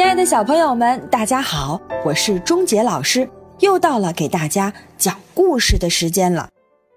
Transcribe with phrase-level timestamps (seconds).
[0.00, 6.48] 亲爱的小朋友们，大家好，我是钟杰老师，又到了给大家讲故事的时间了。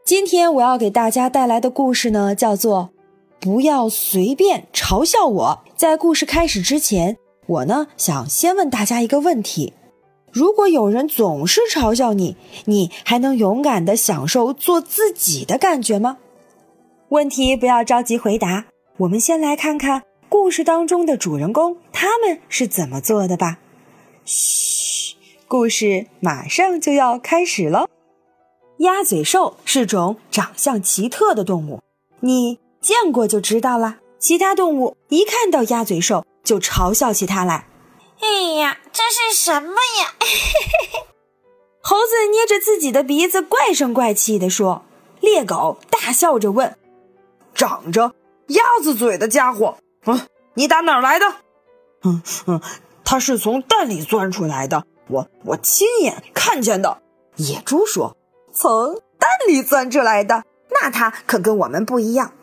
[0.05, 2.91] 今天我要给大家带来的故事呢，叫做
[3.41, 5.63] “不要随便嘲笑我”。
[5.75, 9.73] 在故事开始之前，我呢想先问大家一个问题：
[10.31, 16.19] 如果有人总是嘲笑你，你还能勇敢地享受做自己的感觉吗？
[17.09, 18.67] 问题不要着急回答，
[18.99, 20.03] 我们先来看看。
[20.33, 23.59] 故事当中的主人公他们是怎么做的吧？
[24.25, 25.15] 嘘，
[25.47, 27.87] 故事马上就要开始喽。
[28.79, 31.83] 鸭嘴兽是种长相奇特的动物，
[32.21, 33.97] 你见过就知道了。
[34.17, 37.67] 其他动物一看到鸭嘴兽就嘲笑起它来。
[38.19, 40.15] 哎呀，这是什么呀？
[41.83, 44.83] 猴子捏着自己的鼻子，怪声怪气地说。
[45.21, 46.75] 猎狗大笑着问
[47.53, 48.15] ：“长着
[48.47, 50.19] 鸭子嘴的家伙。”嗯，
[50.55, 51.25] 你打哪儿来的？
[52.03, 52.61] 嗯嗯，
[53.05, 57.01] 他是从蛋里钻出来的，我我亲眼看见的。
[57.37, 58.17] 野猪说
[58.53, 62.33] ：“从蛋里钻出来的，那它可跟我们不一样。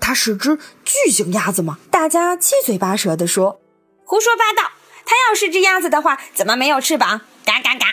[0.00, 3.60] 它是只巨型鸭子吗？”大家七嘴八舌地说
[4.04, 4.70] ：“胡说八道！
[5.04, 7.86] 它要是只鸭子的话，怎么没有翅膀？”嘎嘎嘎，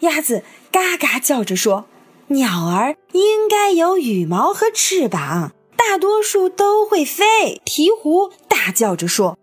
[0.00, 1.86] 鸭子嘎嘎叫着说
[2.28, 8.32] ：“鸟儿应该有羽毛和翅膀。”大多数都会飞，鹈鹕
[8.66, 9.38] 大叫着说：“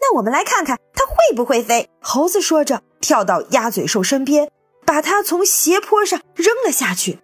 [0.00, 4.50] 那我们来看看它会不会飞。”猴子说着，跳到鸭嘴兽身边，
[4.86, 7.18] 把它从斜坡上扔了下去。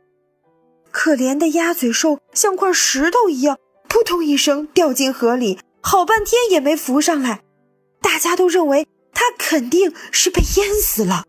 [0.91, 3.57] 可怜的鸭嘴兽像块石头一样，
[3.89, 7.41] 扑通一声掉进河里，好半天也没浮上来。
[8.03, 11.25] 大家都认为它肯定是被淹死了。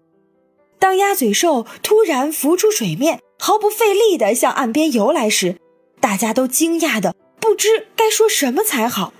[0.79, 5.55] 当鸭嘴兽突然浮出水面，毫不费力地向岸边游来时，
[6.01, 9.13] 大家都惊讶的不知该说什么才好。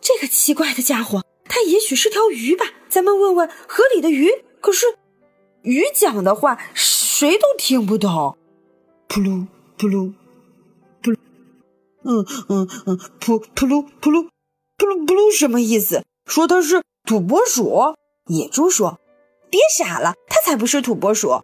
[0.00, 2.66] 这个奇怪的家伙，他也许是条鱼吧？
[2.88, 4.30] 咱们问问河里的鱼。
[4.60, 4.86] 可是，
[5.62, 8.36] 鱼讲的话谁都听不懂。
[9.08, 9.46] 扑噜
[9.78, 10.12] 扑噜
[11.02, 11.12] 扑，
[12.04, 14.28] 嗯嗯嗯，扑扑噜扑噜
[14.76, 16.04] 扑噜扑噜，什么意思？
[16.26, 17.94] 说它是土拨鼠？
[18.26, 19.00] 野猪说
[19.50, 21.42] ：“别傻了，它才不是土拨鼠。”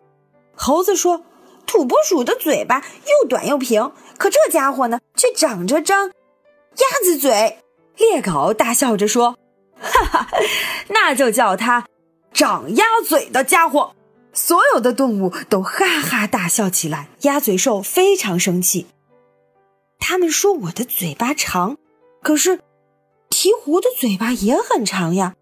[0.54, 1.24] 猴子说。
[1.66, 7.58] 土拨鼠的嘴巴又短又平，可这家伙呢，却长着张鸭子嘴。
[7.96, 9.38] 猎狗大笑着说
[9.78, 10.28] ：“哈哈，
[10.88, 11.86] 那就叫它
[12.32, 13.94] 长鸭嘴的家伙。”
[14.32, 17.08] 所有的动物都哈哈大笑起来。
[17.22, 18.86] 鸭嘴兽非常生气，
[19.98, 21.76] 他们说我的嘴巴长，
[22.22, 22.60] 可是
[23.30, 25.34] 鹈鹕的嘴巴也很长呀。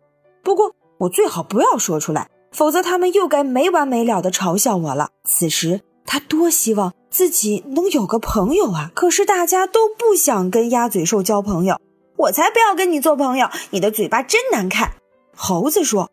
[0.42, 5.10] 不过我最好不要说出来，否则他们又该没完没了的嘲笑我了。
[5.24, 5.80] 此时。
[6.06, 8.90] 他多希望自己能有个朋友啊！
[8.94, 11.80] 可是大家都不想跟鸭嘴兽交朋友。
[12.24, 13.48] 我才不要跟你做朋友！
[13.70, 14.94] 你的嘴巴真难看。
[15.36, 16.10] 猴子说：“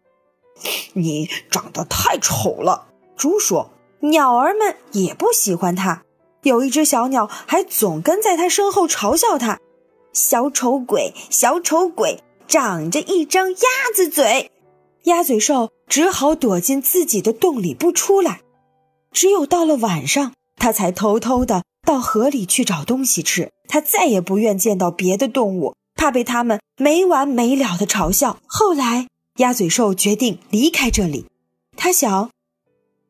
[0.94, 6.04] 你长得太丑了。”猪说：“鸟儿们也不喜欢他。
[6.44, 9.60] 有一只小鸟还总跟在他身后嘲笑他
[10.12, 13.58] ：‘小丑鬼，小丑鬼，长着一张鸭
[13.96, 14.52] 子嘴。’
[15.06, 18.42] 鸭嘴兽只好躲进自己的洞里不出来。”
[19.14, 23.52] 只有到了晚上，它才偷偷的到河里去找东西吃。
[23.68, 28.40] 它再也不愿见到别的动物，怕被他们没完没了的嘲笑。
[28.48, 29.08] 后来，
[29.38, 31.28] 鸭嘴兽决定离开这里。
[31.78, 32.32] 他想，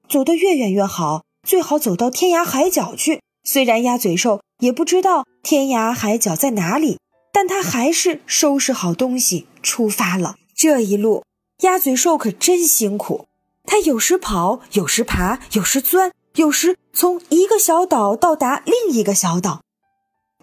[0.09, 3.21] 走得越远越好，最好走到天涯海角去。
[3.45, 6.99] 虽然鸭嘴兽也不知道天涯海角在哪里，
[7.31, 10.35] 但他还是收拾好东西出发了。
[10.53, 11.23] 这一路，
[11.61, 13.25] 鸭嘴兽可真辛苦。
[13.63, 19.61] 它有时跑，有时爬，有时钻，有时从一个小岛到达另一个小岛。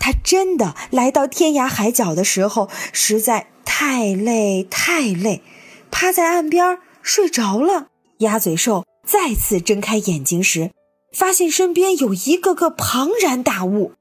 [0.08, 5.42] 他真的来到天涯海角的时候，实在太累太累，
[5.90, 7.88] 趴在岸边睡着了。
[8.20, 10.70] 鸭嘴兽再次睁开眼睛时，
[11.12, 13.92] 发现身边有一个个庞然大物，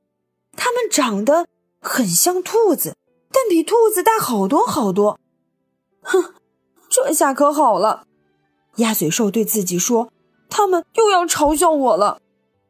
[0.56, 1.46] 它们长得
[1.82, 2.96] 很像兔子，
[3.34, 5.20] 但比兔子大好多好多。
[6.04, 6.36] 哼，
[6.90, 8.06] 这下可好了。
[8.78, 10.14] 鸭嘴兽对自己说
[10.50, 12.22] ：“他们又要嘲笑我了。”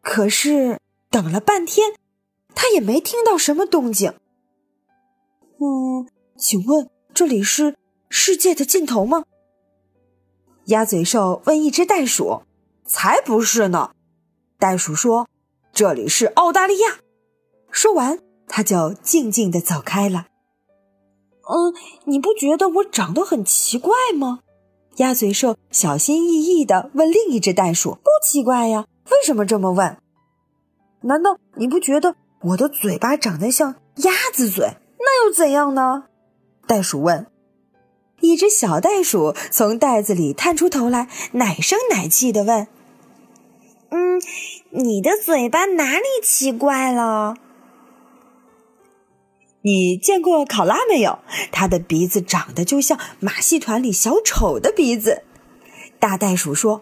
[0.02, 0.80] 可是
[1.12, 1.94] 等了半天，
[2.58, 4.16] 他也没听到什么动静。
[5.60, 7.76] 嗯，请问这里是
[8.10, 9.26] 世界的尽头吗？
[10.66, 12.42] 鸭嘴兽问一只袋鼠
[12.84, 13.92] ：“才不是呢！”
[14.58, 15.28] 袋鼠说
[15.72, 16.98] ：“这里是澳大利亚。”
[17.70, 20.26] 说完，他就静静的走开了。
[21.48, 21.76] 嗯，
[22.06, 24.40] 你不觉得我长得很奇怪吗？
[24.96, 29.96] 鸭嘴兽小心翼翼地问另一只袋鼠：“不奇怪呀，为什么这么问？
[31.02, 34.78] 难道你不觉得我的嘴巴长得像鸭子嘴？
[35.00, 36.06] 那又怎样呢？”
[36.68, 37.28] 袋鼠问。
[38.20, 42.68] 一只小袋鼠从袋子里探出头来，奶声奶气地问
[43.90, 44.20] ：“嗯，
[44.72, 47.36] 你的嘴巴哪里奇怪了？”
[49.62, 51.20] 你见过考拉没有？
[51.52, 55.24] 它的鼻子长得就像马戏团里小丑的鼻子。
[56.00, 56.82] 大袋鼠说：“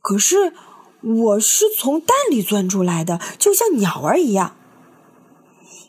[0.00, 0.54] 可是
[1.00, 4.56] 我是从蛋里钻出来的，就像鸟儿一样。”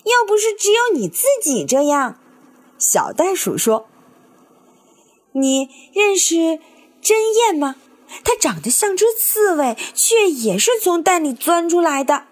[0.06, 2.20] 要不是只有你自己这样，
[2.78, 3.88] 小袋鼠说
[5.34, 6.60] ：“你认识
[7.02, 7.76] 真燕吗？
[8.24, 12.24] 它长得像只刺猬，却也是从蛋里钻出来的。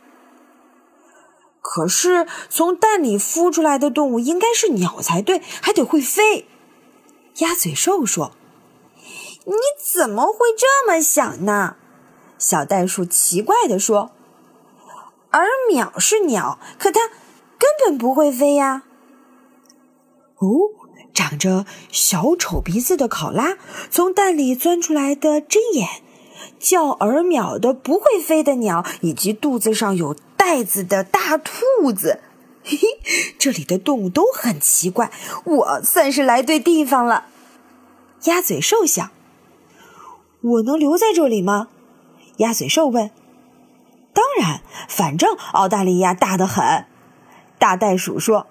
[1.61, 6.47] 可是从蛋里孵出来的动物应该是鸟才对，还得会飞。”
[7.39, 8.31] 鸭嘴兽说
[9.45, 9.53] ：“你
[9.93, 11.75] 怎么会这么想呢？”
[12.37, 14.11] 小袋鼠奇怪地说
[15.31, 16.99] ：“而鸟是鸟，可它……”
[17.59, 18.83] 根本不会飞呀！
[20.37, 20.47] 哦，
[21.11, 23.57] 长着小丑鼻子的考拉，
[23.89, 26.03] 从蛋里钻出来的针眼，
[26.59, 32.21] 叫儿鸟的不会飞的鸟，以及肚子上有袋子的大兔子。
[32.63, 35.11] 嘿嘿，这里的动物都很奇怪，
[35.45, 37.25] 我算是来对地方了。
[38.25, 39.09] 鸭嘴兽想：
[40.41, 41.69] 我能留在这里吗？
[42.37, 43.11] 鸭嘴兽问。
[44.13, 46.85] 当然，反正澳大利亚大得很。
[47.59, 48.47] 大袋鼠说：“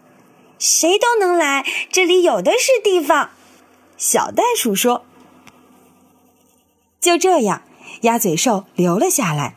[0.58, 3.30] 谁都能来，这里有的是地方。”
[3.98, 5.04] 小袋鼠说
[7.00, 7.62] ：“就这样，
[8.02, 9.54] 鸭嘴兽留了下来。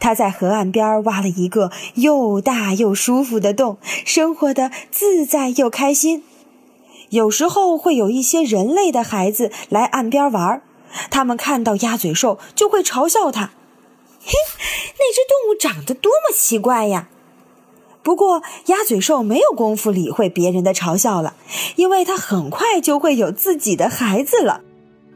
[0.00, 6.24] 它在河岸边挖了一个又大又舒服的洞，生活的自在又开心。
[7.10, 10.62] 有时候会有一些人类的孩子来岸边玩，
[11.10, 13.52] 他们看到鸭嘴兽就会嘲笑它
[14.26, 14.32] ：‘嘿，
[14.98, 17.08] 那只动物长得多么奇怪呀！’”
[18.02, 21.34] 不过，鸭嘴兽没有功夫理会别人的嘲笑了，
[21.76, 24.60] 因为它很快就会有自己的孩子了。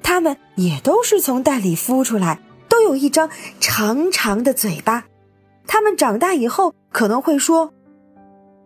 [0.02, 3.30] 他们也都是从蛋里孵出来，都有一张
[3.60, 5.04] 长长的嘴巴。
[5.68, 7.72] 他们长大以后可能会说：“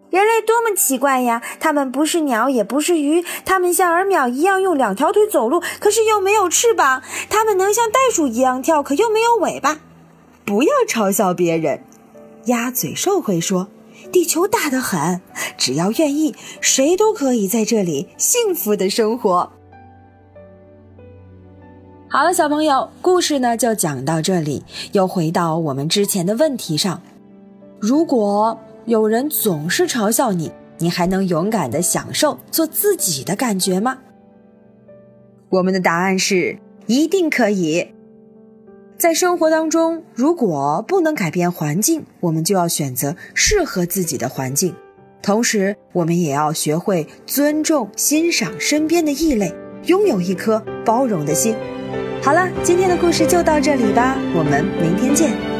[0.08, 1.42] 人类多么奇怪呀！
[1.60, 9.80] 他们不是鸟，也不是鱼，他们像儿鸟一样用两条腿走路，可是又没有翅膀；他们能像袋鼠一样跳，可又没有尾巴。”
[10.44, 11.80] 不要嘲笑别人，
[12.46, 13.68] 鸭嘴兽会说。
[14.12, 15.20] 地球大得很，
[15.56, 19.50] 只要愿意，谁都可以在这里幸福的生活。
[22.08, 24.62] 好了，小朋友，故事呢就讲到这里。
[24.92, 27.00] 又回到我们之前的问题上：
[27.80, 33.98] 如果有人总是嘲笑你，你还能勇敢的享受做自己的感觉吗？
[35.48, 37.88] 我们的答案是一定可以。
[38.96, 44.74] 在生活当中，如果不能改变环境，我们就要选择适合自己的环境。
[45.20, 49.54] 同时，我们也要学会尊重、欣赏身边的异类，
[49.86, 51.54] 拥有一颗包容的心。
[52.22, 55.53] 好了，今天的故事就到这里吧，我们明天见。